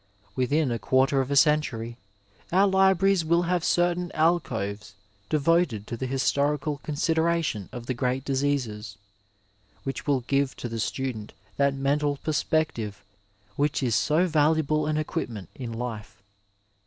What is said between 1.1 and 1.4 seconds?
of a